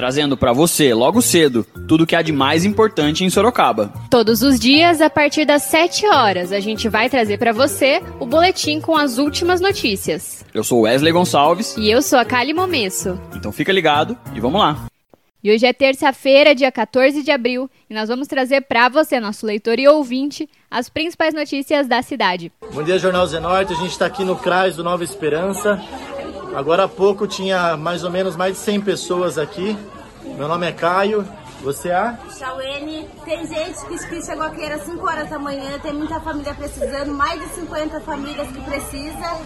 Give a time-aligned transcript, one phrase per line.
[0.00, 3.92] trazendo para você, logo cedo, tudo que há de mais importante em Sorocaba.
[4.08, 8.24] Todos os dias, a partir das 7 horas, a gente vai trazer para você o
[8.24, 10.42] boletim com as últimas notícias.
[10.54, 11.76] Eu sou Wesley Gonçalves.
[11.76, 13.20] E eu sou a Kali Momesso.
[13.36, 14.86] Então fica ligado e vamos lá.
[15.44, 19.44] E hoje é terça-feira, dia 14 de abril, e nós vamos trazer para você, nosso
[19.44, 22.50] leitor e ouvinte, as principais notícias da cidade.
[22.72, 23.74] Bom dia, Jornal Zenorte.
[23.74, 25.78] A gente está aqui no CRAS do Nova Esperança.
[26.54, 29.76] Agora há pouco tinha mais ou menos mais de 100 pessoas aqui.
[30.24, 31.26] Meu nome é Caio.
[31.62, 32.16] Você é?
[32.38, 37.12] Chauene, tem gente que, chegou aqui às 5 horas da manhã, tem muita família precisando,
[37.12, 39.40] mais de 50 famílias que precisam.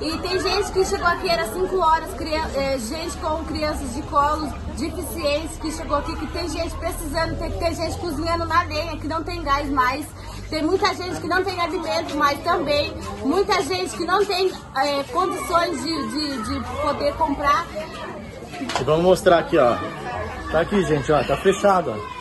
[0.00, 2.08] E tem gente que chegou aqui às 5 horas,
[2.54, 7.50] é, gente com crianças de colo, deficientes que chegou aqui, que tem gente precisando, tem,
[7.50, 10.06] tem gente cozinhando na lenha, que não tem gás mais.
[10.48, 12.92] Tem muita gente que não tem alimento mais também.
[13.22, 17.66] Muita gente que não tem é, condições de, de, de poder comprar.
[18.80, 19.76] E vamos mostrar aqui, ó.
[20.50, 22.16] Tá aqui, gente, ó, tá fechado, ó.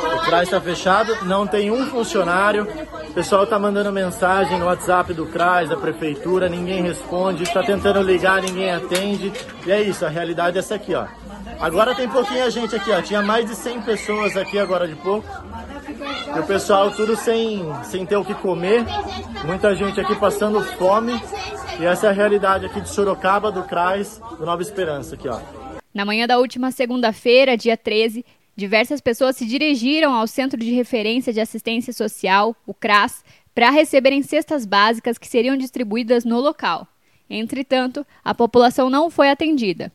[0.00, 2.66] O CRAS está fechado, não tem um funcionário.
[3.08, 7.42] O pessoal tá mandando mensagem no WhatsApp do CRAS, da prefeitura, ninguém responde.
[7.42, 9.32] Está tentando ligar, ninguém atende.
[9.66, 11.06] E é isso, a realidade é essa aqui, ó.
[11.58, 13.02] Agora tem pouquinha gente aqui, ó.
[13.02, 15.26] Tinha mais de 100 pessoas aqui agora de pouco.
[16.34, 18.84] E o pessoal tudo sem, sem ter o que comer.
[19.44, 21.12] Muita gente aqui passando fome.
[21.78, 25.40] E essa é a realidade aqui de Sorocaba, do CRAS, do Nova Esperança aqui, ó.
[25.92, 31.32] Na manhã da última segunda-feira, dia 13, diversas pessoas se dirigiram ao Centro de Referência
[31.32, 36.86] de Assistência Social, o CRAS, para receberem cestas básicas que seriam distribuídas no local.
[37.28, 39.92] Entretanto, a população não foi atendida.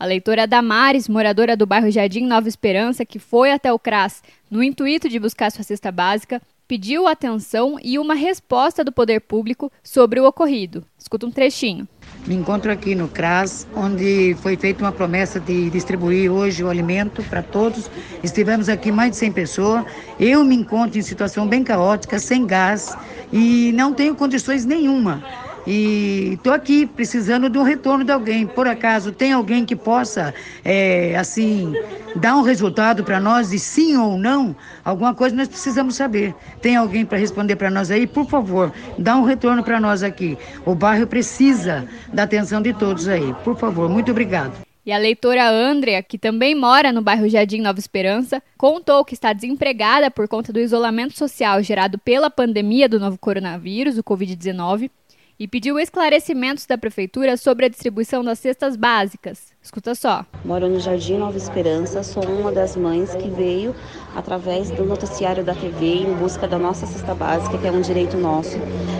[0.00, 4.62] A leitora Damares, moradora do bairro Jardim Nova Esperança, que foi até o CRAS no
[4.62, 10.20] intuito de buscar sua cesta básica, pediu atenção e uma resposta do poder público sobre
[10.20, 10.84] o ocorrido.
[10.96, 11.88] Escuta um trechinho.
[12.28, 17.20] Me encontro aqui no CRAS, onde foi feita uma promessa de distribuir hoje o alimento
[17.24, 17.90] para todos.
[18.22, 19.84] Estivemos aqui mais de 100 pessoas.
[20.20, 22.96] Eu me encontro em situação bem caótica, sem gás
[23.32, 28.46] e não tenho condições nenhuma e estou aqui precisando de um retorno de alguém.
[28.46, 30.32] Por acaso tem alguém que possa,
[30.64, 31.74] é, assim,
[32.16, 34.56] dar um resultado para nós de sim ou não?
[34.82, 36.34] Alguma coisa nós precisamos saber.
[36.62, 38.06] Tem alguém para responder para nós aí?
[38.06, 40.38] Por favor, dá um retorno para nós aqui.
[40.64, 43.34] O bairro precisa da atenção de todos aí.
[43.44, 44.54] Por favor, muito obrigado.
[44.86, 49.34] E a leitora Andrea, que também mora no bairro Jardim Nova Esperança, contou que está
[49.34, 54.90] desempregada por conta do isolamento social gerado pela pandemia do novo coronavírus, o Covid-19,
[55.38, 59.52] e pediu esclarecimentos da prefeitura sobre a distribuição das cestas básicas.
[59.62, 60.24] Escuta só.
[60.44, 63.74] Moro no Jardim Nova Esperança, sou uma das mães que veio
[64.16, 68.16] através do noticiário da TV em busca da nossa cesta básica, que é um direito
[68.16, 68.58] nosso.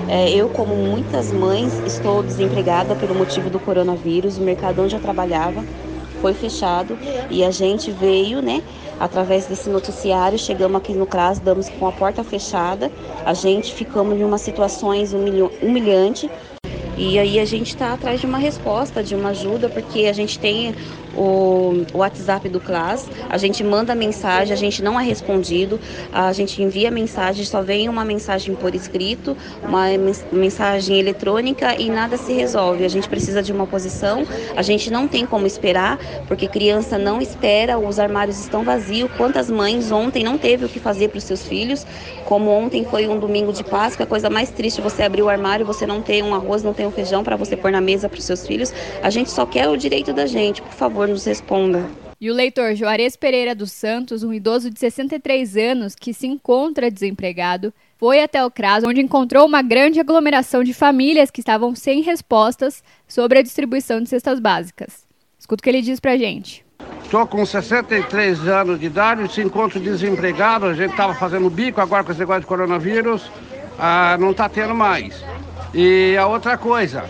[0.09, 4.39] É, eu, como muitas mães, estou desempregada pelo motivo do coronavírus.
[4.39, 5.65] O mercado onde eu trabalhava
[6.21, 6.99] foi fechado
[7.31, 8.63] e a gente veio, né,
[8.99, 12.91] através desse noticiário, chegamos aqui no CRAS, damos com a porta fechada,
[13.25, 16.31] a gente ficamos em uma situações humilhante.
[16.97, 20.37] E aí a gente está atrás de uma resposta, de uma ajuda, porque a gente
[20.37, 20.75] tem
[21.19, 25.81] o, WhatsApp do Class, a gente manda mensagem, a gente não é respondido,
[26.13, 29.87] a gente envia mensagem, só vem uma mensagem por escrito, uma
[30.31, 32.85] mensagem eletrônica e nada se resolve.
[32.85, 34.25] A gente precisa de uma posição,
[34.57, 35.99] a gente não tem como esperar,
[36.29, 39.11] porque criança não espera, os armários estão vazios.
[39.17, 41.85] Quantas mães ontem não teve o que fazer para os seus filhos?
[42.25, 45.67] Como ontem foi um domingo de Páscoa, a coisa mais triste, você abrir o armário,
[45.67, 48.19] você não tem um arroz, não tem um feijão para você pôr na mesa para
[48.19, 48.73] os seus filhos.
[49.03, 51.85] A gente só quer o direito da gente, por favor, nos responda.
[52.21, 56.91] E o leitor Juarez Pereira dos Santos, um idoso de 63 anos que se encontra
[56.91, 62.03] desempregado, foi até o CRAS, onde encontrou uma grande aglomeração de famílias que estavam sem
[62.03, 65.07] respostas sobre a distribuição de cestas básicas.
[65.39, 66.65] Escuta o que ele diz pra gente.
[67.05, 72.05] Estou com 63 anos de idade, se encontro desempregado, a gente estava fazendo bico agora
[72.05, 73.31] com esse negócio de coronavírus,
[73.79, 75.25] ah, não está tendo mais.
[75.73, 77.05] E a outra coisa,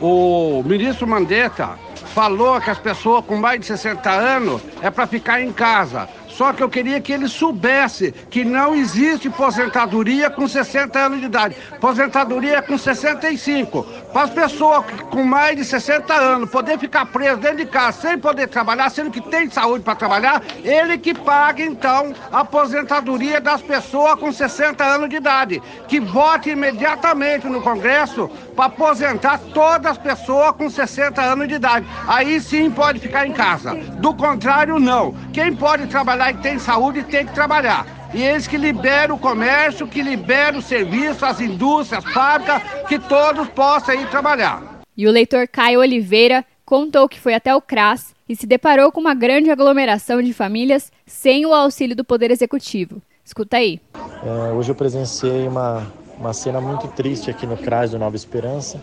[0.00, 1.78] o ministro Mandetta
[2.16, 6.08] falou que as pessoas com mais de 60 anos é para ficar em casa.
[6.28, 11.26] Só que eu queria que ele soubesse que não existe aposentadoria com 60 anos de
[11.26, 11.56] idade.
[11.72, 13.86] Aposentadoria é com 65.
[14.16, 18.18] Para as pessoas com mais de 60 anos poder ficar preso dentro de casa sem
[18.18, 23.60] poder trabalhar, sendo que tem saúde para trabalhar, ele que paga então a aposentadoria das
[23.60, 25.62] pessoas com 60 anos de idade.
[25.86, 31.86] Que vote imediatamente no Congresso para aposentar todas as pessoas com 60 anos de idade.
[32.08, 33.74] Aí sim pode ficar em casa.
[33.74, 35.14] Do contrário, não.
[35.30, 37.84] Quem pode trabalhar e tem saúde tem que trabalhar.
[38.16, 42.98] E eles que liberam o comércio, que liberam o serviço, as indústrias, as fábricas, que
[42.98, 44.80] todos possam ir trabalhar.
[44.96, 49.02] E o leitor Caio Oliveira contou que foi até o CRAS e se deparou com
[49.02, 53.02] uma grande aglomeração de famílias sem o auxílio do Poder Executivo.
[53.22, 53.78] Escuta aí.
[54.24, 55.86] É, hoje eu presenciei uma,
[56.18, 58.82] uma cena muito triste aqui no CRAS do Nova Esperança,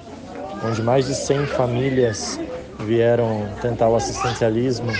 [0.63, 2.39] onde mais de 100 famílias
[2.79, 4.91] vieram tentar o assistencialismo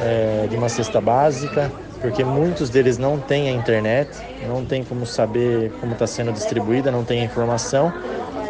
[0.00, 4.10] é, de uma cesta básica, porque muitos deles não têm a internet,
[4.46, 7.92] não tem como saber como está sendo distribuída, não tem informação,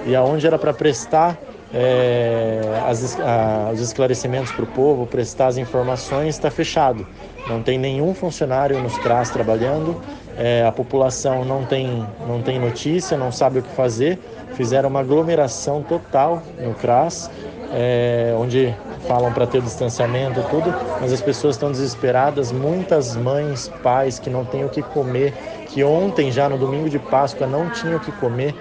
[0.06, 1.38] e aonde era para prestar
[1.72, 7.06] é, as, a, os esclarecimentos para o povo, prestar as informações, está fechado.
[7.48, 10.00] Não tem nenhum funcionário nos CRAS trabalhando,
[10.36, 14.18] é, a população não tem, não tem notícia, não sabe o que fazer.
[14.54, 17.30] Fizeram uma aglomeração total no CRAS,
[17.72, 18.74] é, onde
[19.06, 22.52] falam para ter distanciamento e tudo, mas as pessoas estão desesperadas.
[22.52, 25.32] Muitas mães, pais que não têm o que comer,
[25.68, 28.54] que ontem, já no domingo de Páscoa, não tinham o que comer,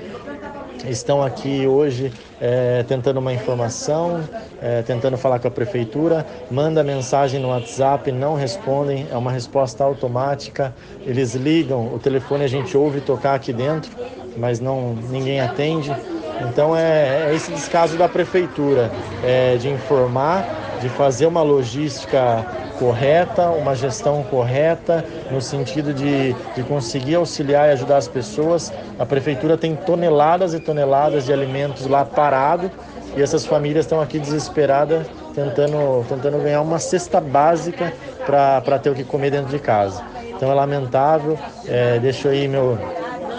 [0.89, 2.11] estão aqui hoje
[2.41, 4.21] é, tentando uma informação,
[4.61, 9.83] é, tentando falar com a prefeitura, manda mensagem no WhatsApp, não respondem, é uma resposta
[9.83, 10.75] automática.
[11.05, 13.91] Eles ligam, o telefone a gente ouve tocar aqui dentro,
[14.35, 15.95] mas não ninguém atende.
[16.41, 18.91] Então é, é esse descaso da prefeitura,
[19.24, 20.45] é, de informar,
[20.81, 22.45] de fazer uma logística
[22.80, 28.74] correta, uma gestão correta, no sentido de, de conseguir auxiliar e ajudar as pessoas.
[29.00, 32.69] A prefeitura tem toneladas e toneladas de alimentos lá parado
[33.15, 37.94] e essas famílias estão aqui desesperadas tentando, tentando ganhar uma cesta básica
[38.25, 40.03] para ter o que comer dentro de casa.
[40.36, 41.38] Então é lamentável,
[41.68, 42.77] é, deixo aí meu,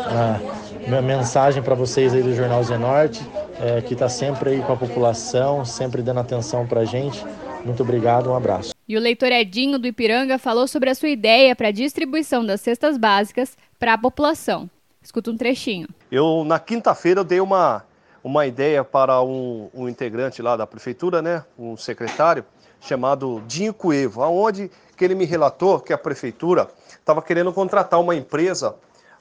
[0.06, 0.38] a,
[0.86, 3.22] minha mensagem para vocês aí do Jornal Zenorte,
[3.60, 7.24] é, que está sempre aí com a população, sempre dando atenção para a gente.
[7.64, 8.74] Muito obrigado, um abraço.
[8.86, 12.60] E o leitor Edinho do Ipiranga falou sobre a sua ideia para a distribuição das
[12.60, 14.68] cestas básicas para a população.
[15.02, 15.88] Escuta um trechinho.
[16.10, 17.84] Eu, na quinta-feira, eu dei uma,
[18.22, 22.44] uma ideia para um, um, integrante lá da prefeitura, né, um secretário,
[22.80, 28.14] chamado Dinho Cuevo, aonde que ele me relatou que a prefeitura estava querendo contratar uma
[28.14, 28.76] empresa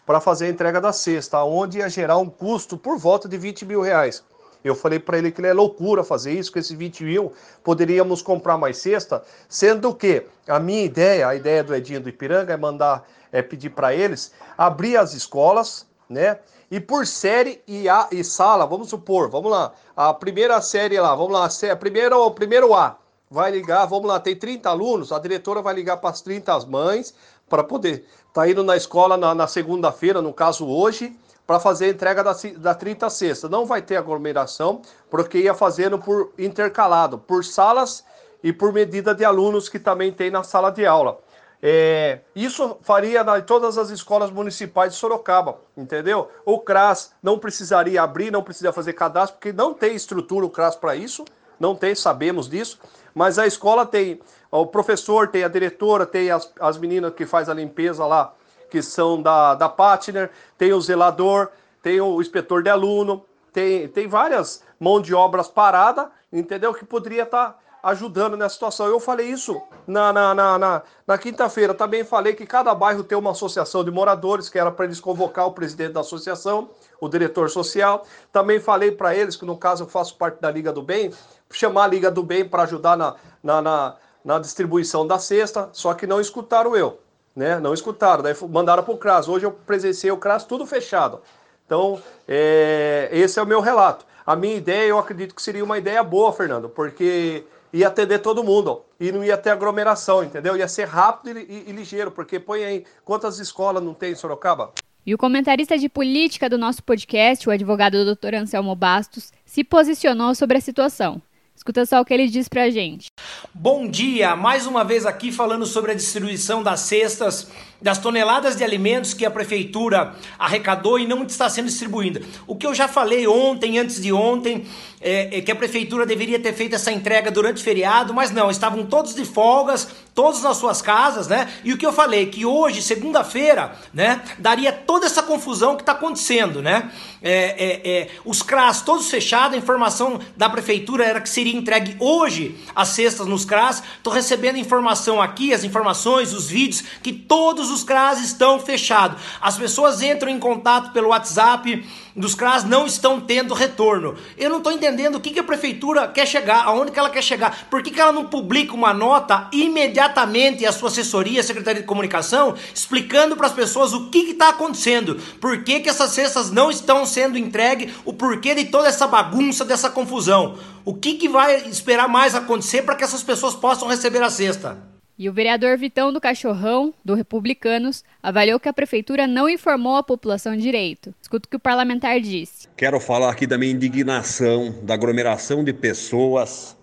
[0.06, 3.66] para fazer a entrega da cesta, onde ia gerar um custo por volta de 20
[3.66, 4.24] mil reais.
[4.64, 7.34] Eu falei para ele que é loucura fazer isso, com esses 20 mil
[7.64, 12.54] poderíamos comprar mais cesta, sendo que a minha ideia, a ideia do Edinho do Ipiranga
[12.54, 16.40] é mandar, é pedir para eles abrir as escolas, né?
[16.72, 21.14] E por série e, a, e sala, vamos supor, vamos lá, a primeira série lá,
[21.14, 22.98] vamos lá, a primeira, o primeiro A,
[23.30, 27.14] vai ligar, vamos lá, tem 30 alunos, a diretora vai ligar para as 30 mães
[27.50, 31.16] para poder tá indo na escola na, na segunda-feira, no caso hoje,
[31.46, 33.48] para fazer a entrega da, da 30 sexta.
[33.48, 38.04] Não vai ter aglomeração, porque ia fazendo por intercalado, por salas
[38.44, 41.20] e por medida de alunos que também tem na sala de aula.
[41.66, 46.30] É, isso faria em todas as escolas municipais de Sorocaba, entendeu?
[46.46, 50.76] O CRAS não precisaria abrir, não precisaria fazer cadastro, porque não tem estrutura o CRAS
[50.76, 51.24] para isso,
[51.60, 52.80] não tem, sabemos disso,
[53.14, 54.20] mas a escola tem,
[54.52, 58.34] o professor tem, a diretora tem as, as meninas que faz a limpeza lá
[58.74, 64.08] que são da, da Partner, tem o zelador, tem o inspetor de aluno, tem, tem
[64.08, 66.74] várias mão de obras parada, entendeu?
[66.74, 68.88] Que poderia estar tá ajudando nessa situação.
[68.88, 71.76] Eu falei isso na, na, na, na, na quinta-feira.
[71.76, 75.46] Também falei que cada bairro tem uma associação de moradores, que era para eles convocar
[75.46, 76.70] o presidente da associação,
[77.00, 78.08] o diretor social.
[78.32, 81.14] Também falei para eles, que no caso eu faço parte da Liga do Bem,
[81.58, 85.94] chamar a Liga do Bem para ajudar na, na, na, na distribuição da cesta, só
[85.94, 87.00] que não escutaram eu
[87.36, 87.60] né?
[87.60, 89.28] Não escutaram, daí mandaram para o CRAS.
[89.28, 91.22] Hoje eu presenciei o CRAS tudo fechado.
[91.66, 94.06] Então, é, esse é o meu relato.
[94.26, 98.44] A minha ideia, eu acredito que seria uma ideia boa, Fernando, porque ia atender todo
[98.44, 100.56] mundo e não ia ter aglomeração, entendeu?
[100.56, 104.16] Ia ser rápido e, e, e ligeiro, porque põe aí quantas escolas não tem em
[104.16, 104.72] Sorocaba?
[105.06, 108.36] E o comentarista de política do nosso podcast, o advogado Dr.
[108.36, 111.22] Anselmo Bastos, se posicionou sobre a situação.
[111.64, 113.10] Escuta só o que ele diz pra gente.
[113.54, 117.48] Bom dia, mais uma vez aqui falando sobre a distribuição das cestas,
[117.82, 122.22] das toneladas de alimentos que a prefeitura arrecadou e não está sendo distribuída.
[122.46, 124.66] O que eu já falei ontem, antes de ontem,
[125.00, 128.52] é, é, que a prefeitura deveria ter feito essa entrega durante o feriado, mas não,
[128.52, 131.52] estavam todos de folgas, todos nas suas casas, né?
[131.64, 135.94] E o que eu falei, que hoje, segunda-feira, né, daria toda essa confusão que está
[135.94, 136.92] acontecendo, né?
[137.22, 141.96] É, é, é, os CRAS todos fechados, a informação da prefeitura era que seria entregue
[142.00, 143.82] hoje as cestas nos CRAS.
[143.98, 149.22] Estou recebendo informação aqui, as informações, os vídeos, que todos os CRAS estão fechados.
[149.42, 151.84] As pessoas entram em contato pelo WhatsApp
[152.16, 154.16] dos CRAS, não estão tendo retorno.
[154.38, 157.24] Eu não estou entendendo o que, que a prefeitura quer chegar, aonde que ela quer
[157.24, 157.68] chegar.
[157.70, 161.88] Por que, que ela não publica uma nota imediatamente a sua assessoria, a Secretaria de
[161.88, 166.70] Comunicação, explicando para as pessoas o que está acontecendo, por que, que essas cestas não
[166.70, 170.58] estão sendo entregues, o porquê de toda essa bagunça, dessa confusão.
[170.86, 174.93] O que, que vai esperar mais acontecer para que essas pessoas possam receber a cesta?
[175.18, 180.04] E o vereador Vitão do Cachorrão, do Republicanos, avaliou que a prefeitura não informou a
[180.04, 181.14] população direito.
[181.22, 182.68] Escuta o que o parlamentar disse.
[182.76, 186.76] Quero falar aqui da minha indignação, da aglomeração de pessoas,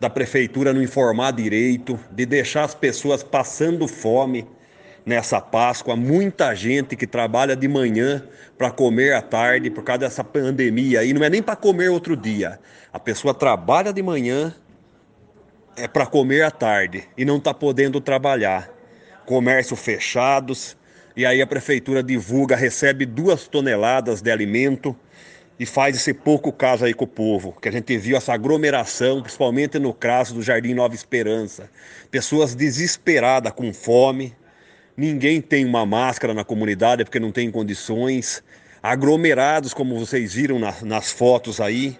[0.00, 4.48] da prefeitura não informar direito, de deixar as pessoas passando fome
[5.06, 5.94] nessa Páscoa.
[5.94, 8.24] Muita gente que trabalha de manhã
[8.58, 11.04] para comer à tarde por causa dessa pandemia.
[11.04, 12.58] E não é nem para comer outro dia.
[12.92, 14.52] A pessoa trabalha de manhã
[15.80, 18.68] é para comer à tarde e não está podendo trabalhar.
[19.24, 20.76] Comércio fechados,
[21.16, 24.94] e aí a prefeitura divulga, recebe duas toneladas de alimento
[25.58, 29.22] e faz esse pouco caso aí com o povo, que a gente viu essa aglomeração,
[29.22, 31.70] principalmente no caso do Jardim Nova Esperança.
[32.10, 34.34] Pessoas desesperadas com fome,
[34.96, 38.42] ninguém tem uma máscara na comunidade porque não tem condições,
[38.82, 41.98] aglomerados como vocês viram na, nas fotos aí,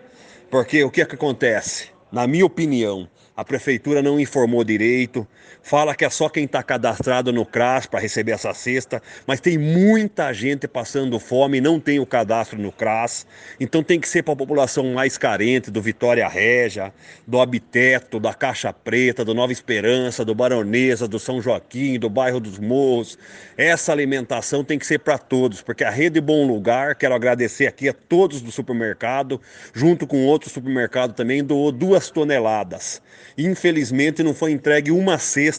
[0.50, 1.88] porque o que, é que acontece?
[2.10, 3.08] Na minha opinião,
[3.40, 5.26] a prefeitura não informou direito,
[5.62, 9.58] fala que é só quem está cadastrado no CRAS para receber essa cesta, mas tem
[9.58, 13.26] muita gente passando fome e não tem o cadastro no CRAS,
[13.58, 16.92] então tem que ser para a população mais carente, do Vitória Régia,
[17.26, 22.40] do Habiteto, da Caixa Preta, do Nova Esperança, do Baronesa, do São Joaquim, do bairro
[22.40, 23.18] dos Morros.
[23.56, 27.88] Essa alimentação tem que ser para todos, porque a Rede Bom Lugar, quero agradecer aqui
[27.88, 29.40] a todos do supermercado,
[29.72, 33.02] junto com outro supermercado também, doou duas toneladas.
[33.36, 35.49] Infelizmente não foi entregue uma cesta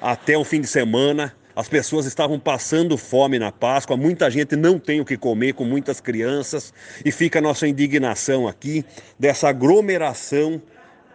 [0.00, 1.34] até o fim de semana.
[1.56, 5.64] As pessoas estavam passando fome na Páscoa, muita gente não tem o que comer, com
[5.64, 8.84] muitas crianças, e fica a nossa indignação aqui
[9.18, 10.60] dessa aglomeração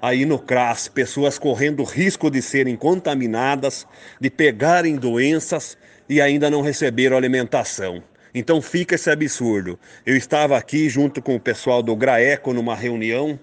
[0.02, 3.86] aí no CRAS, pessoas correndo risco de serem contaminadas,
[4.20, 5.78] de pegarem doenças
[6.08, 8.02] e ainda não receberam alimentação.
[8.34, 9.78] Então fica esse absurdo.
[10.06, 13.40] Eu estava aqui junto com o pessoal do GRAECO numa reunião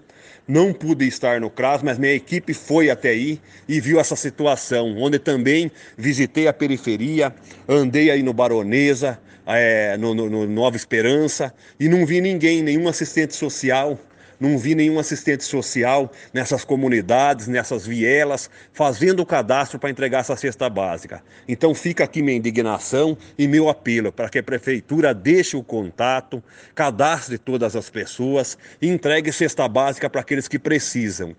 [0.47, 4.95] não pude estar no CRAS, mas minha equipe foi até aí e viu essa situação,
[4.97, 7.33] onde também visitei a periferia,
[7.67, 12.87] andei aí no Baronesa, é, no, no, no Nova Esperança, e não vi ninguém, nenhum
[12.87, 13.99] assistente social
[14.39, 20.35] não vi nenhum assistente social nessas comunidades, nessas vielas, fazendo o cadastro para entregar essa
[20.35, 21.23] cesta básica.
[21.47, 26.43] Então fica aqui minha indignação e meu apelo para que a prefeitura deixe o contato,
[26.75, 31.35] cadastre todas as pessoas e entregue cesta básica para aqueles que precisam.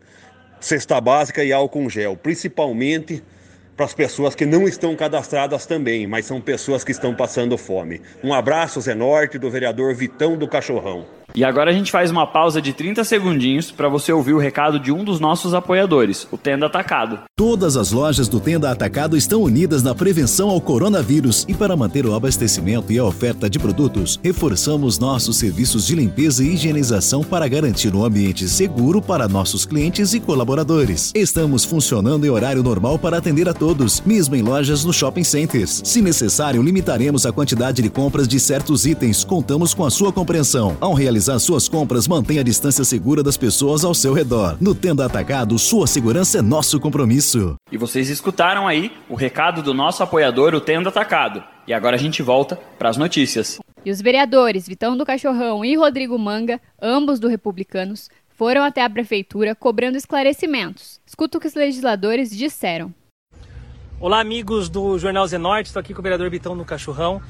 [0.60, 3.22] Cesta básica e álcool gel, principalmente
[3.76, 8.02] para as pessoas que não estão cadastradas também, mas são pessoas que estão passando fome.
[8.24, 11.17] Um abraço, Zé Norte, do vereador Vitão do Cachorrão.
[11.34, 14.80] E agora a gente faz uma pausa de 30 segundinhos para você ouvir o recado
[14.80, 17.20] de um dos nossos apoiadores, o Tenda Atacado.
[17.36, 22.06] Todas as lojas do Tenda Atacado estão unidas na prevenção ao coronavírus e para manter
[22.06, 27.46] o abastecimento e a oferta de produtos, reforçamos nossos serviços de limpeza e higienização para
[27.46, 31.12] garantir um ambiente seguro para nossos clientes e colaboradores.
[31.14, 35.82] Estamos funcionando em horário normal para atender a todos, mesmo em lojas no shopping centers.
[35.84, 39.24] Se necessário, limitaremos a quantidade de compras de certos itens.
[39.24, 40.76] Contamos com a sua compreensão.
[40.80, 44.56] Ao realizar realizar suas compras, mantenha a distância segura das pessoas ao seu redor.
[44.60, 47.56] No Tenda Atacado, sua segurança é nosso compromisso.
[47.72, 51.42] E vocês escutaram aí o recado do nosso apoiador, o Tenda Atacado.
[51.66, 53.58] E agora a gente volta para as notícias.
[53.84, 58.90] E os vereadores Vitão do Cachorrão e Rodrigo Manga, ambos do Republicanos, foram até a
[58.90, 61.00] prefeitura cobrando esclarecimentos.
[61.04, 62.94] Escuta o que os legisladores disseram.
[64.00, 67.20] Olá, amigos do Jornal Zenorte, estou aqui com o vereador Vitão do Cachorrão.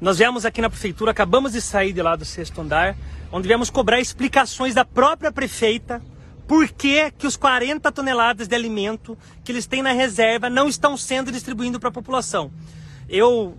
[0.00, 2.96] Nós viemos aqui na prefeitura, acabamos de sair de lá do sexto andar,
[3.32, 6.02] onde viemos cobrar explicações da própria prefeita
[6.46, 10.96] por que, que os 40 toneladas de alimento que eles têm na reserva não estão
[10.96, 12.52] sendo distribuídos para a população.
[13.08, 13.56] Eu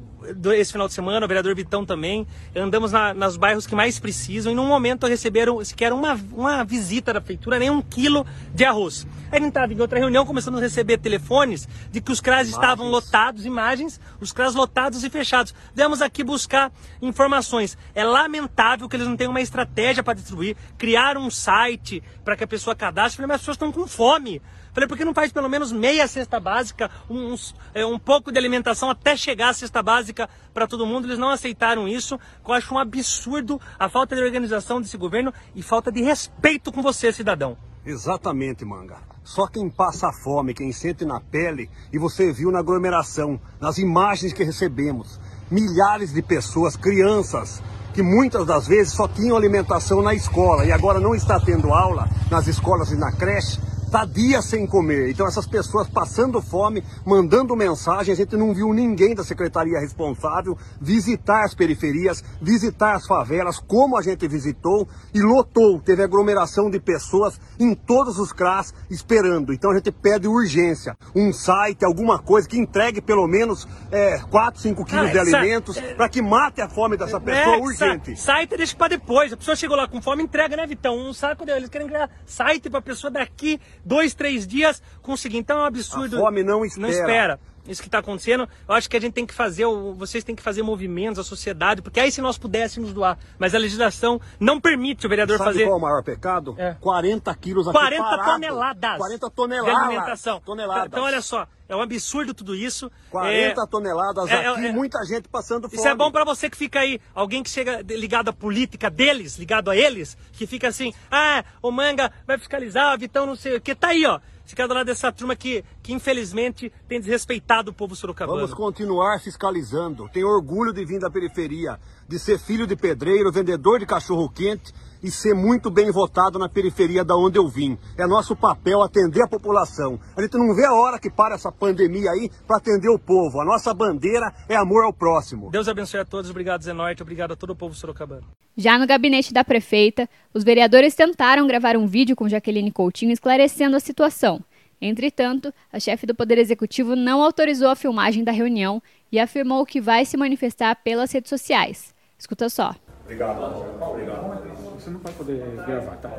[0.56, 2.28] esse final de semana, o vereador Vitão também.
[2.56, 7.14] Andamos na, nos bairros que mais precisam e num momento receberam sequer uma, uma visita
[7.14, 9.06] da prefeitura, nem um quilo de arroz.
[9.32, 12.48] Aí a gente estava em outra reunião, começamos a receber telefones de que os CRAS
[12.48, 15.54] estavam lotados, imagens, os CRAS lotados e fechados.
[15.74, 17.78] Viemos aqui buscar informações.
[17.96, 22.44] É lamentável que eles não tenham uma estratégia para distribuir, criar um site para que
[22.44, 23.26] a pessoa cadastre.
[23.26, 24.42] Mas as pessoas estão com fome.
[24.74, 28.40] Falei, por que não faz pelo menos meia cesta básica, uns, é, um pouco de
[28.40, 31.06] alimentação até chegar a cesta básica para todo mundo?
[31.06, 32.20] Eles não aceitaram isso.
[32.46, 36.82] Eu acho um absurdo a falta de organização desse governo e falta de respeito com
[36.82, 37.56] você, cidadão.
[37.86, 38.98] Exatamente, Manga.
[39.24, 44.34] Só quem passa fome, quem sente na pele, e você viu na aglomeração, nas imagens
[44.34, 45.20] que recebemos,
[45.52, 47.62] milhares de pessoas, crianças,
[47.94, 52.10] que muitas das vezes só tinham alimentação na escola e agora não está tendo aula
[52.30, 53.60] nas escolas e na creche,
[53.94, 55.12] está dias sem comer.
[55.12, 60.58] Então essas pessoas passando fome, mandando mensagem, a gente não viu ninguém da secretaria responsável
[60.82, 66.80] visitar as periferias, visitar as favelas, como a gente visitou e lotou, teve aglomeração de
[66.80, 69.54] pessoas em todos os CRAS esperando.
[69.54, 74.60] Então a gente pede urgência, um site, alguma coisa que entregue pelo menos é, 4,
[74.60, 78.16] 5 quilos Ah, de essa- alimentos para que mate a fome dessa pessoa É, urgente.
[78.18, 79.32] Site deixa pra depois.
[79.32, 80.98] A pessoa chegou lá com fome, entrega, né, Vitão?
[80.98, 81.60] Um saco dele.
[81.60, 85.38] Eles querem criar site pra pessoa daqui dois, três dias conseguir.
[85.38, 86.18] Então é um absurdo.
[86.18, 86.90] A fome não Não espera.
[86.92, 87.40] espera.
[87.66, 90.44] Isso que está acontecendo, eu acho que a gente tem que fazer, vocês têm que
[90.44, 95.06] fazer movimentos, a sociedade, porque aí se nós pudéssemos doar, mas a legislação não permite
[95.06, 95.64] o vereador Sabe fazer.
[95.64, 96.56] qual é o maior pecado?
[96.58, 96.76] É.
[96.82, 98.32] 40 quilos aqui 40 parado.
[98.32, 99.78] toneladas 40 de toneladas.
[99.82, 100.42] alimentação.
[100.42, 100.88] Toneladas.
[100.88, 102.92] Então, olha só, é um absurdo tudo isso.
[103.10, 105.78] 40 É- toneladas é- aqui, é- muita gente passando fome.
[105.78, 109.38] Isso é bom pra você que fica aí, alguém que chega ligado à política deles,
[109.38, 113.58] ligado a eles, que fica assim, ah, o Manga vai fiscalizar, o Vitão não sei
[113.58, 114.20] o que, tá aí, ó.
[114.46, 118.40] Fica do lado dessa turma que, que infelizmente tem desrespeitado o povo sorocabano.
[118.40, 120.10] Vamos continuar fiscalizando.
[120.10, 124.74] Tenho orgulho de vir da periferia, de ser filho de pedreiro, vendedor de cachorro quente
[125.04, 127.78] e ser muito bem votado na periferia da onde eu vim.
[127.98, 130.00] É nosso papel atender a população.
[130.16, 133.42] A gente não vê a hora que para essa pandemia aí para atender o povo.
[133.42, 135.52] A nossa bandeira é amor ao próximo.
[135.52, 138.24] Deus abençoe a todos, obrigado Zé Norte, obrigado a todo o povo sorocabano.
[138.56, 143.76] Já no gabinete da prefeita, os vereadores tentaram gravar um vídeo com Jaqueline Coutinho esclarecendo
[143.76, 144.42] a situação.
[144.82, 148.82] Entretanto, a chefe do Poder Executivo não autorizou a filmagem da reunião
[149.12, 151.94] e afirmou que vai se manifestar pelas redes sociais.
[152.18, 152.76] Escuta só.
[153.04, 153.42] Obrigado.
[153.82, 154.63] Obrigado.
[154.84, 156.12] Você não vai poder gravar, tá?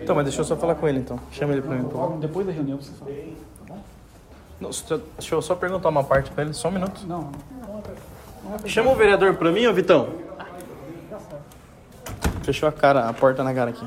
[0.00, 1.18] Então, mas deixa eu só falar com ele então.
[1.30, 2.18] Chama ele pra mim, por favor.
[2.18, 3.10] Depois da reunião você fala.
[4.58, 7.02] Não, só- deixa eu só perguntar uma parte pra ele, só um minuto.
[7.06, 7.30] Não.
[8.66, 10.08] Chama o vereador pra mim, ô Vitão.
[12.42, 13.86] Fechou a cara, a porta na cara aqui.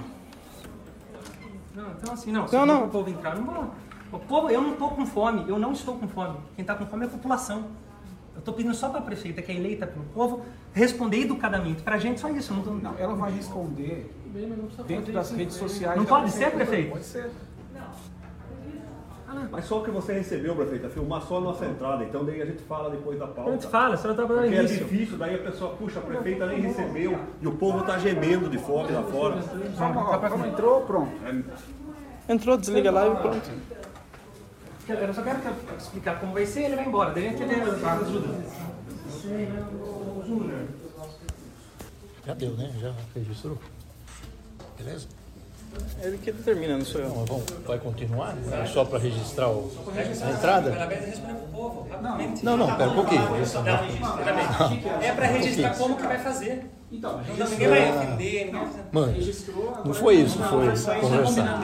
[1.73, 2.85] Não, então assim, não, Não, não.
[2.85, 3.71] o povo entrar, não vão.
[4.11, 6.37] O povo, eu não estou com fome, eu não estou com fome.
[6.55, 7.63] Quem está com fome é a população.
[8.35, 11.81] Eu estou pedindo só para a prefeita, que é eleita pelo povo, responder educadamente.
[11.81, 12.51] Para a gente, só isso.
[12.53, 12.71] eu Não, tô...
[12.71, 14.11] Não, ela vai responder
[14.85, 15.97] dentro das redes sociais.
[15.97, 16.91] Não pode ser, prefeito?
[16.91, 17.29] Pode ser.
[19.51, 22.03] Mas só o que você recebeu, prefeita, filmar só a nossa entrada.
[22.03, 23.49] Então daí a gente fala depois da pauta.
[23.49, 24.85] A gente fala, a senhora estava no Porque é início.
[24.85, 28.57] difícil, daí a pessoa, puxa, a prefeita nem recebeu e o povo tá gemendo de
[28.57, 29.41] fome lá fora.
[29.77, 31.11] Calma, calma, entrou, pronto.
[32.29, 33.51] Entrou, desliga lá e pronto.
[34.87, 35.39] Eu só quero
[35.77, 37.11] explicar como vai ser ele vai embora.
[37.11, 38.27] Daí as ajuda.
[42.25, 42.71] Já deu, né?
[42.79, 43.57] Já registrou.
[44.77, 45.07] Beleza?
[46.01, 47.09] Ele que determina, não sou eu.
[47.09, 48.35] Não, vamos, vai continuar?
[48.51, 49.71] É só para registrar o,
[50.23, 50.71] a entrada?
[52.43, 53.23] Não, não, pera um pouquinho.
[55.01, 56.69] É para registrar como que vai fazer.
[56.91, 58.83] Então, ninguém vai defender, ninguém vai fazer.
[58.91, 59.13] Mano,
[59.85, 61.61] não foi isso, foi conversar.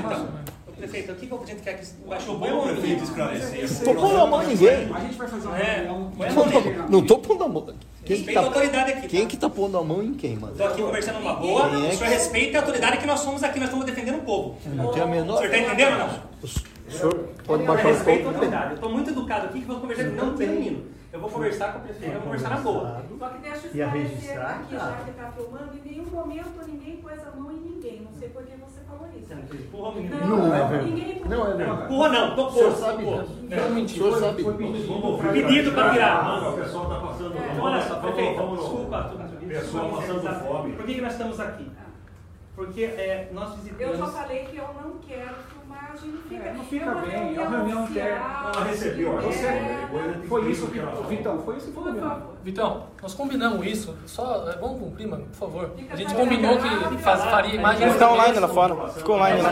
[0.81, 3.83] Prefeito, o que que a gente quer que achou bom ou prefeito esclarecer?
[3.85, 4.91] Tô pondo a mão em ninguém.
[4.91, 6.11] A gente vai fazer uma É, reunião.
[6.89, 7.61] Não, tô pondo a mão.
[7.63, 9.07] Quem que, Respeita a tá, autoridade aqui.
[9.07, 10.53] quem que tá pondo a mão em quem, mano?
[10.53, 13.19] Estou aqui conversando numa boa, Quem é o que- senhor respeita a autoridade que nós
[13.19, 14.57] somos aqui, nós estamos defendendo o povo.
[14.73, 15.37] Não tem a O menor.
[15.37, 16.19] senhor está entendendo ou não?
[16.41, 18.29] O senhor pode baixar o respeito a tom.
[18.29, 18.69] autoridade.
[18.71, 20.83] Eu estou muito educado aqui que vou conversar não termino.
[21.13, 23.03] Eu vou conversar com a prefeita, eu vou conversar na boa.
[23.19, 26.49] Só que deixa eu E a esclarecer aqui, já que tá filmando, em nenhum momento
[26.65, 28.01] ninguém pôs a mão em ninguém.
[28.09, 28.70] Não sei por que você
[29.17, 29.33] isso.
[29.33, 30.27] Empurrou, menino.
[30.27, 30.85] Não é verdade.
[30.91, 31.29] ninguém empurrou.
[31.37, 31.83] Não é verdade.
[31.83, 33.23] Empurrou não, tô O senhor sabe disso.
[33.83, 35.19] O senhor sabe disso.
[35.31, 36.49] Pedido para tirar.
[36.49, 39.03] O pessoal tá passando Então, olha só, prefeito, vamos, desculpa.
[39.11, 39.61] tudo isso.
[39.61, 40.73] Pessoal passando fome.
[40.73, 41.71] Por que, que nós estamos aqui?
[42.55, 43.97] Porque é, nós Eu visitamos...
[43.97, 45.35] só falei que eu não quero
[45.71, 48.63] filmagem, não fica, É, não fica é uma bem, é uma reunião reunião oficial, Ela
[48.65, 49.21] recebeu.
[49.21, 50.79] Você, é, foi isso que.
[51.07, 51.93] Vitão, foi isso que foi.
[52.43, 53.97] Vitão, nós combinamos isso.
[54.05, 55.75] Só é, vamos cumprir, mano, por favor.
[55.89, 57.87] A gente combinou que faz, faria imagem.
[57.87, 58.87] Ele tá online lá fora.
[58.89, 59.51] Ficou online lá.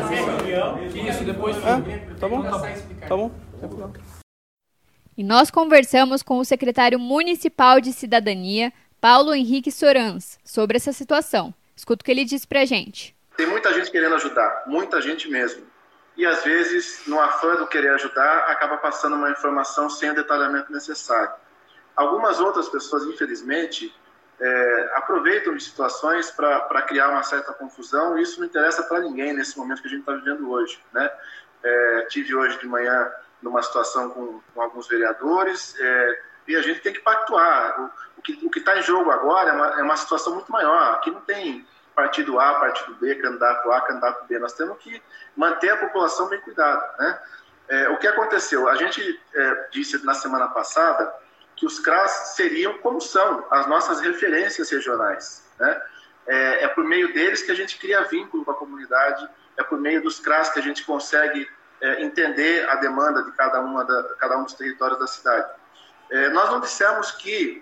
[1.10, 1.58] Isso, depois.
[1.58, 2.44] É, tá bom?
[2.44, 3.32] Tá bom.
[3.60, 3.94] Sem problema.
[5.18, 11.54] E nós conversamos com o secretário municipal de Cidadania, Paulo Henrique Sorans, sobre essa situação.
[11.76, 13.14] Escuta o que ele disse pra gente.
[13.36, 15.64] Tem muita gente querendo ajudar, muita gente mesmo.
[16.20, 20.70] E às vezes, no afã do querer ajudar, acaba passando uma informação sem o detalhamento
[20.70, 21.32] necessário.
[21.96, 23.96] Algumas outras pessoas, infelizmente,
[24.38, 29.32] é, aproveitam de situações para criar uma certa confusão e isso não interessa para ninguém
[29.32, 30.84] nesse momento que a gente está vivendo hoje.
[30.92, 31.10] Né?
[31.64, 33.10] É, tive hoje de manhã
[33.42, 37.80] numa situação com, com alguns vereadores é, e a gente tem que pactuar.
[37.80, 40.96] O, o que está em jogo agora é uma, é uma situação muito maior.
[40.96, 41.66] Aqui não tem
[42.00, 44.40] partido A, partido B, candidato A, candidato B.
[44.40, 45.02] Nós temos que
[45.36, 46.96] manter a população bem cuidada.
[46.98, 47.20] Né?
[47.68, 48.70] É, o que aconteceu?
[48.70, 51.14] A gente é, disse na semana passada
[51.58, 55.46] que os CRAS seriam como são as nossas referências regionais.
[55.60, 55.82] Né?
[56.26, 59.78] É, é, por meio deles que a gente cria vínculo com a comunidade, é por
[59.78, 61.50] meio dos CRAS que a gente consegue
[61.82, 65.52] é, entender a demanda de cada, uma da, cada um dos territórios da cidade.
[66.10, 67.62] É, nós não dissemos que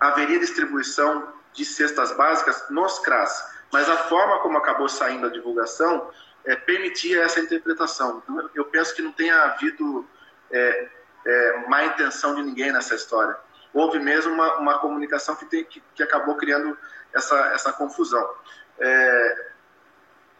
[0.00, 6.10] haveria distribuição de cestas básicas nos CRAS, mas a forma como acabou saindo a divulgação
[6.44, 8.22] é, permitia essa interpretação.
[8.22, 10.06] Então, eu penso que não tenha havido
[10.50, 10.88] é,
[11.26, 13.36] é, má intenção de ninguém nessa história.
[13.72, 16.78] Houve mesmo uma, uma comunicação que, tem, que, que, acabou criando
[17.12, 18.30] essa, essa confusão.
[18.78, 19.50] É,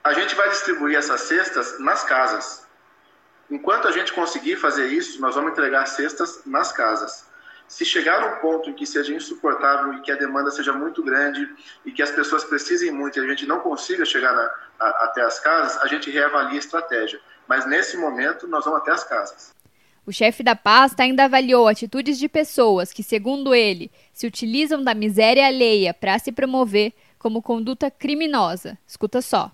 [0.04, 2.66] a gente vai distribuir essas cestas nas casas.
[3.50, 7.26] Enquanto a gente conseguir fazer isso, nós vamos entregar cestas nas casas.
[7.68, 11.48] Se chegar um ponto em que seja insuportável e que a demanda seja muito grande
[11.84, 15.22] e que as pessoas precisem muito e a gente não consiga chegar na, a, até
[15.22, 17.20] as casas, a gente reavalia a estratégia.
[17.48, 19.54] Mas nesse momento, nós vamos até as casas.
[20.06, 24.94] O chefe da pasta ainda avaliou atitudes de pessoas que, segundo ele, se utilizam da
[24.94, 28.78] miséria alheia para se promover como conduta criminosa.
[28.86, 29.50] Escuta só.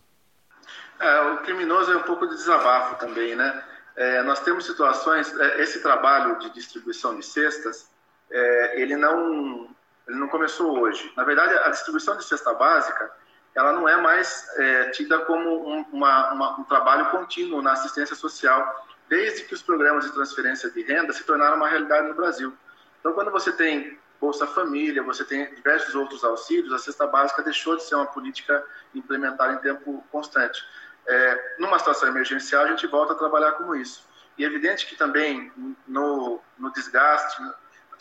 [1.01, 3.64] É, o criminoso é um pouco de desabafo também, né?
[3.96, 7.90] É, nós temos situações, é, esse trabalho de distribuição de cestas,
[8.33, 9.71] é, ele não
[10.09, 11.12] ele não começou hoje.
[11.16, 13.11] Na verdade, a distribuição de cesta básica,
[13.55, 18.16] ela não é mais é, tida como um, uma, uma, um trabalho contínuo na assistência
[18.16, 22.53] social desde que os programas de transferência de renda se tornaram uma realidade no Brasil.
[22.99, 27.77] Então, quando você tem Bolsa Família, você tem diversos outros auxílios, a cesta básica deixou
[27.77, 28.64] de ser uma política
[28.95, 30.64] implementada em tempo constante.
[31.07, 34.07] É, numa situação emergencial, a gente volta a trabalhar como isso.
[34.38, 35.53] E é evidente que também
[35.87, 37.42] no, no desgaste,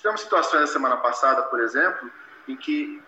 [0.02, 2.12] tivemos situações na semana passada, por exemplo,
[2.48, 3.02] em que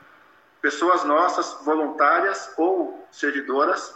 [0.62, 3.94] pessoas nossas, voluntárias ou servidoras,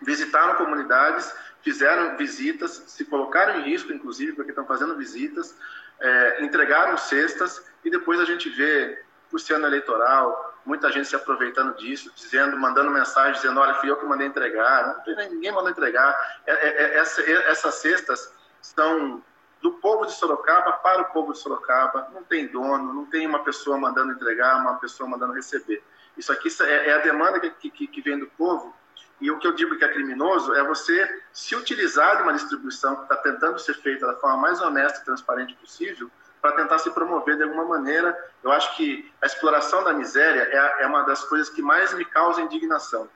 [0.00, 5.54] visitaram comunidades fizeram visitas, se colocaram em risco, inclusive, porque estão fazendo visitas,
[6.00, 11.16] é, entregaram cestas e depois a gente vê, por ser ano eleitoral, muita gente se
[11.16, 15.02] aproveitando disso, dizendo, mandando mensagem, dizendo, olha, fui eu que mandei entregar.
[15.30, 16.40] Ninguém mandou entregar.
[16.46, 19.22] É, é, é essa, é, essas cestas são
[19.60, 22.08] do povo de Sorocaba para o povo de Sorocaba.
[22.14, 25.82] Não tem dono, não tem uma pessoa mandando entregar, uma pessoa mandando receber.
[26.16, 28.74] Isso aqui é, é a demanda que, que, que vem do povo
[29.20, 32.96] e o que eu digo que é criminoso é você se utilizar de uma distribuição
[32.96, 36.90] que está tentando ser feita da forma mais honesta e transparente possível para tentar se
[36.90, 38.16] promover de alguma maneira.
[38.42, 42.04] Eu acho que a exploração da miséria é, é uma das coisas que mais me
[42.04, 43.08] causa indignação.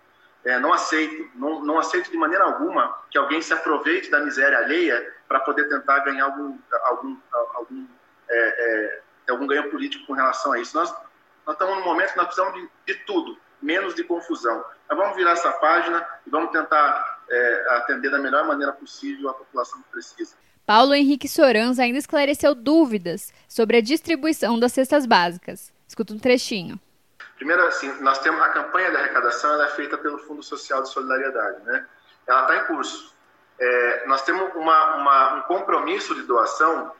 [0.44, 4.58] É, não aceito, não, não, aceito de maneira alguma que alguém se aproveite da miséria
[4.58, 7.16] alheia para poder tentar ganhar algum, algum,
[7.54, 7.86] algum,
[8.28, 10.76] é, é, algum ganho político com relação a isso.
[10.76, 10.94] Nós,
[11.46, 14.62] nós estamos num momento que nós precisamos de, de tudo menos de confusão.
[14.88, 19.34] Mas vamos virar essa página e vamos tentar é, atender da melhor maneira possível a
[19.34, 20.36] população que precisa.
[20.66, 25.72] Paulo Henrique Sorans ainda esclareceu dúvidas sobre a distribuição das cestas básicas.
[25.88, 26.78] Escuta um trechinho.
[27.44, 31.62] Primeiro, assim, nós temos a campanha de arrecadação, é feita pelo Fundo Social de Solidariedade,
[31.64, 31.86] né?
[32.26, 33.14] Ela está em curso.
[33.58, 36.96] É, nós temos uma, uma, um compromisso de doação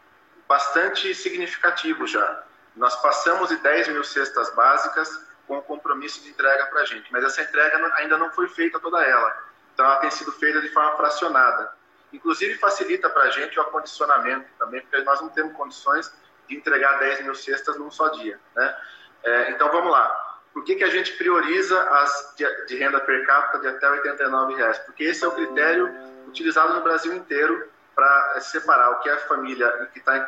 [0.46, 2.42] bastante significativo já.
[2.76, 7.11] Nós passamos de 10 mil cestas básicas com o compromisso de entrega para a gente.
[7.11, 9.35] Mas essa entrega ainda não foi feita toda ela.
[9.72, 11.72] Então, ela tem sido feita de forma fracionada.
[12.12, 16.12] Inclusive, facilita para a gente o acondicionamento também, porque nós não temos condições
[16.46, 18.38] de entregar 10 mil cestas num só dia.
[18.54, 18.76] Né?
[19.24, 20.23] É, então, vamos lá.
[20.54, 23.96] Por que, que a gente prioriza as de, de renda per capita de até R$
[23.98, 24.54] 89?
[24.54, 24.78] Reais?
[24.78, 25.92] Porque esse é o critério
[26.28, 30.24] utilizado no Brasil inteiro para separar o que é família que está em,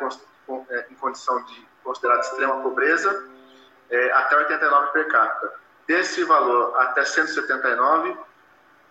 [0.69, 3.29] é, em condição de considerada extrema pobreza
[3.89, 5.53] é, até 89 per capita.
[5.87, 8.17] Desse valor até 179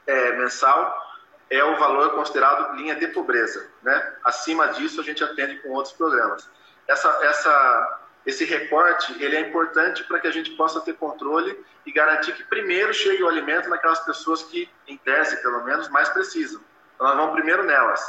[0.07, 1.07] é, mensal
[1.51, 3.69] é o valor considerado linha de pobreza.
[3.83, 4.15] Né?
[4.25, 6.49] Acima disso, a gente atende com outros programas.
[6.89, 11.93] Essa, essa, esse recorte ele é importante para que a gente possa ter controle e
[11.93, 16.61] garantir que primeiro chegue o alimento naquelas pessoas que, em tese, pelo menos, mais precisam.
[16.95, 18.01] Então, nós vamos primeiro nelas.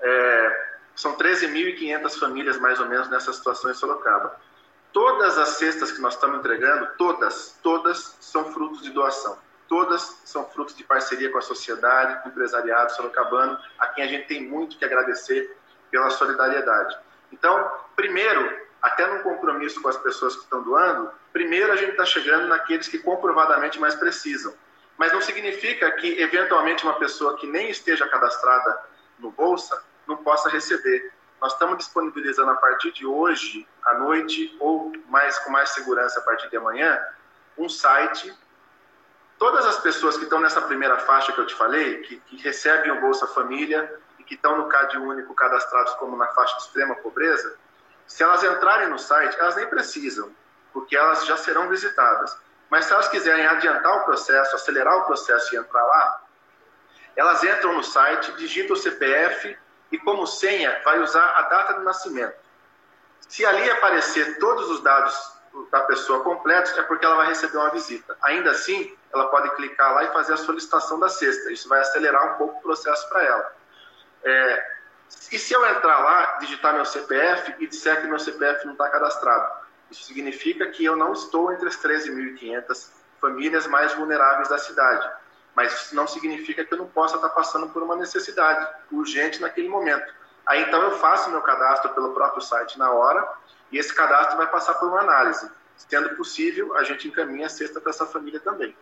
[0.00, 4.40] É, São 13.500 famílias, mais ou menos, nessa situação em Sorocaba.
[4.94, 9.38] Todas as cestas que nós estamos entregando, todas, todas são frutos de doação.
[9.68, 14.06] Todas são frutos de parceria com a sociedade, com o empresariado sorocabano, a quem a
[14.06, 15.56] gente tem muito que agradecer
[15.90, 16.98] pela solidariedade.
[17.30, 22.04] Então, primeiro, até num compromisso com as pessoas que estão doando, primeiro a gente está
[22.04, 24.54] chegando naqueles que comprovadamente mais precisam.
[24.96, 28.82] Mas não significa que, eventualmente, uma pessoa que nem esteja cadastrada
[29.18, 31.12] no Bolsa não possa receber.
[31.40, 36.22] Nós estamos disponibilizando a partir de hoje, à noite, ou mais com mais segurança a
[36.22, 37.00] partir de amanhã,
[37.56, 38.34] um site.
[39.38, 42.90] Todas as pessoas que estão nessa primeira faixa que eu te falei, que, que recebem
[42.90, 46.94] o Bolsa Família e que estão no CAD único cadastrados como na faixa de extrema
[46.96, 47.56] pobreza,
[48.10, 50.34] se elas entrarem no site, elas nem precisam,
[50.72, 52.36] porque elas já serão visitadas.
[52.68, 56.22] Mas se elas quiserem adiantar o processo, acelerar o processo e entrar lá,
[57.14, 59.56] elas entram no site, digitam o CPF
[59.92, 62.34] e, como senha, vai usar a data de nascimento.
[63.28, 65.32] Se ali aparecer todos os dados
[65.70, 68.18] da pessoa completos, é porque ela vai receber uma visita.
[68.22, 71.52] Ainda assim, ela pode clicar lá e fazer a solicitação da cesta.
[71.52, 73.56] Isso vai acelerar um pouco o processo para ela.
[74.24, 74.79] É,
[75.32, 78.88] e se eu entrar lá, digitar meu CPF e disser que meu CPF não está
[78.88, 79.60] cadastrado?
[79.90, 85.08] Isso significa que eu não estou entre as 13.500 famílias mais vulneráveis da cidade.
[85.54, 89.68] Mas isso não significa que eu não possa estar passando por uma necessidade urgente naquele
[89.68, 90.12] momento.
[90.46, 93.28] Aí então eu faço meu cadastro pelo próprio site na hora
[93.70, 95.48] e esse cadastro vai passar por uma análise.
[95.76, 98.76] Sendo possível, a gente encaminha a cesta para essa família também.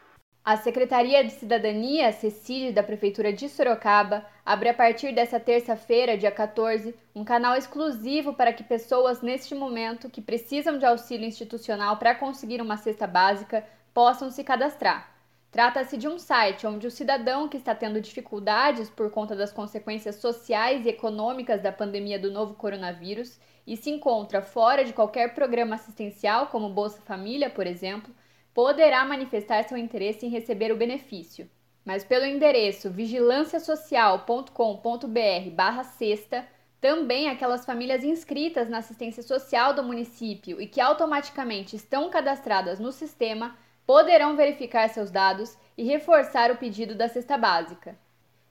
[0.51, 6.31] A Secretaria de Cidadania, CECID, da Prefeitura de Sorocaba, abre a partir desta terça-feira, dia
[6.31, 12.15] 14, um canal exclusivo para que pessoas neste momento que precisam de auxílio institucional para
[12.15, 15.13] conseguir uma cesta básica possam se cadastrar.
[15.51, 20.17] Trata-se de um site onde o cidadão que está tendo dificuldades por conta das consequências
[20.17, 25.75] sociais e econômicas da pandemia do novo coronavírus e se encontra fora de qualquer programa
[25.75, 28.15] assistencial, como Bolsa Família, por exemplo,
[28.59, 31.49] poderá manifestar seu interesse em receber o benefício.
[31.85, 36.45] Mas pelo endereço vigilanciasocial.com.br barra sexta,
[36.81, 42.91] também aquelas famílias inscritas na assistência social do município e que automaticamente estão cadastradas no
[42.91, 47.97] sistema poderão verificar seus dados e reforçar o pedido da cesta básica.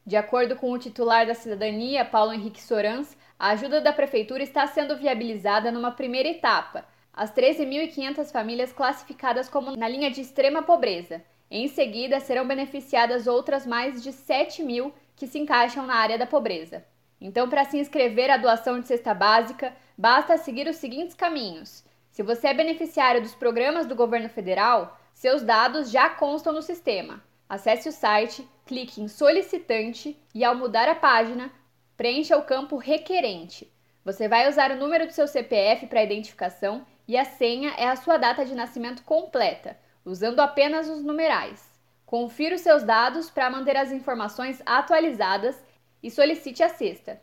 [0.05, 4.65] De acordo com o titular da Cidadania, Paulo Henrique Sorans, a ajuda da Prefeitura está
[4.67, 6.85] sendo viabilizada numa primeira etapa,
[7.17, 11.23] as 13.500 famílias classificadas como na linha de extrema pobreza.
[11.49, 16.27] Em seguida, serão beneficiadas outras mais de 7 mil que se encaixam na área da
[16.27, 16.85] pobreza.
[17.19, 21.83] Então, para se inscrever à doação de cesta básica, basta seguir os seguintes caminhos.
[22.11, 27.23] Se você é beneficiário dos programas do governo federal, seus dados já constam no sistema.
[27.49, 31.51] Acesse o site, clique em Solicitante e, ao mudar a página,
[31.95, 33.73] preencha o campo Requerente.
[34.05, 37.95] Você vai usar o número do seu CPF para identificação e a senha é a
[37.95, 41.65] sua data de nascimento completa, usando apenas os numerais.
[42.05, 45.55] Confira os seus dados para manter as informações atualizadas
[46.03, 47.21] e solicite a cesta.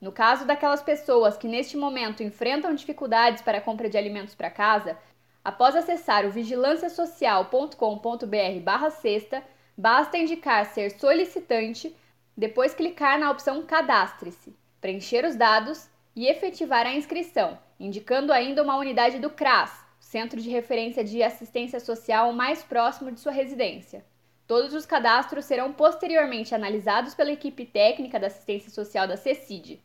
[0.00, 4.50] No caso daquelas pessoas que neste momento enfrentam dificuldades para a compra de alimentos para
[4.50, 4.98] casa,
[5.42, 9.42] após acessar o vigilanciasocial.com.br/barra cesta,
[9.76, 11.96] basta indicar ser solicitante,
[12.36, 18.76] depois clicar na opção Cadastre-se, preencher os dados e efetivar a inscrição indicando ainda uma
[18.76, 24.04] unidade do CRAS, Centro de Referência de Assistência Social mais próximo de sua residência.
[24.46, 29.80] Todos os cadastros serão posteriormente analisados pela equipe técnica da assistência social da CECID.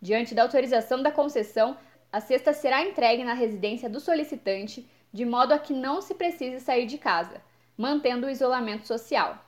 [0.00, 1.76] Diante da autorização da concessão,
[2.12, 6.60] a cesta será entregue na residência do solicitante, de modo a que não se precise
[6.60, 7.40] sair de casa,
[7.76, 9.44] mantendo o isolamento social.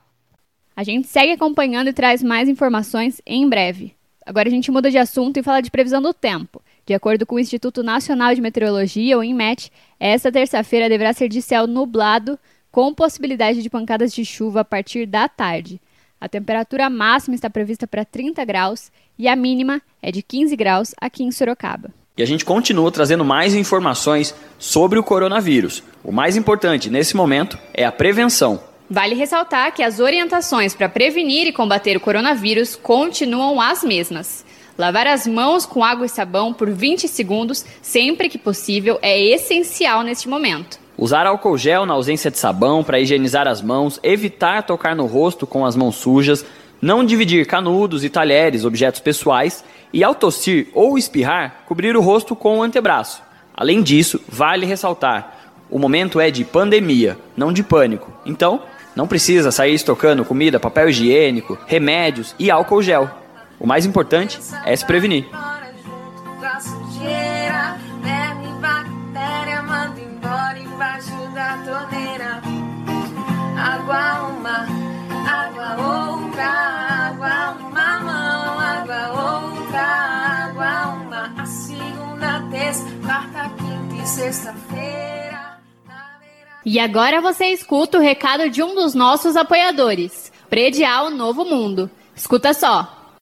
[0.75, 3.95] A gente segue acompanhando e traz mais informações em breve.
[4.25, 6.61] Agora a gente muda de assunto e fala de previsão do tempo.
[6.89, 11.39] De acordo com o Instituto Nacional de Meteorologia, o INMET, esta terça-feira deverá ser de
[11.39, 12.39] céu nublado,
[12.71, 15.79] com possibilidade de pancadas de chuva a partir da tarde.
[16.19, 20.95] A temperatura máxima está prevista para 30 graus e a mínima é de 15 graus
[20.99, 21.91] aqui em Sorocaba.
[22.17, 25.83] E a gente continua trazendo mais informações sobre o coronavírus.
[26.03, 28.63] O mais importante nesse momento é a prevenção.
[28.89, 34.43] Vale ressaltar que as orientações para prevenir e combater o coronavírus continuam as mesmas.
[34.79, 40.03] Lavar as mãos com água e sabão por 20 segundos, sempre que possível, é essencial
[40.03, 40.79] neste momento.
[40.97, 45.45] Usar álcool gel na ausência de sabão para higienizar as mãos, evitar tocar no rosto
[45.45, 46.45] com as mãos sujas,
[46.81, 52.33] não dividir canudos e talheres, objetos pessoais, e ao tossir ou espirrar, cobrir o rosto
[52.33, 53.21] com o antebraço.
[53.53, 58.13] Além disso, vale ressaltar: o momento é de pandemia, não de pânico.
[58.25, 58.61] Então,
[58.95, 63.18] não precisa sair estocando comida, papel higiênico, remédios e álcool gel.
[63.59, 65.27] O mais importante é se prevenir.
[67.01, 67.39] E.
[86.65, 91.89] E agora você escuta o recado de um dos nossos apoiadores, Predial Novo Mundo.
[92.15, 92.98] Escuta só.